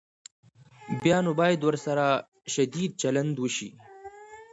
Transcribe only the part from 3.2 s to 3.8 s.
وشي.